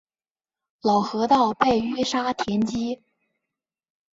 [0.81, 3.03] 老河道被淤沙填积。